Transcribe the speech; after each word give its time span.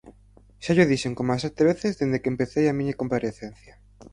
Xa 0.63 0.71
llo 0.75 0.89
dixen 0.91 1.13
como 1.19 1.31
sete 1.43 1.61
veces 1.71 1.97
desde 2.01 2.21
que 2.21 2.31
empecei 2.33 2.65
a 2.67 2.77
miña 2.79 2.99
comparecencia. 3.01 3.73